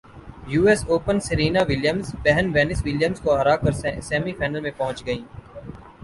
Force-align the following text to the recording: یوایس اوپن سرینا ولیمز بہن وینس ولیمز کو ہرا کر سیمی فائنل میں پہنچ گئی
یوایس 0.53 0.81
اوپن 0.91 1.17
سرینا 1.27 1.61
ولیمز 1.69 2.07
بہن 2.23 2.45
وینس 2.53 2.79
ولیمز 2.85 3.19
کو 3.23 3.29
ہرا 3.39 3.55
کر 3.63 3.71
سیمی 4.07 4.31
فائنل 4.39 4.59
میں 4.61 4.71
پہنچ 4.77 5.05
گئی 5.05 5.21